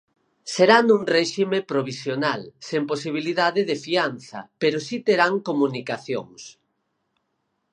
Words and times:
Será 0.53 0.77
nun 0.83 1.01
réxime 1.15 1.59
provisional, 1.71 2.41
sen 2.67 2.83
posibilidade 2.91 3.61
de 3.69 3.75
fianza 3.85 4.39
pero 4.61 4.77
si 4.87 4.97
terán 5.07 5.33
comunicacións. 5.49 6.41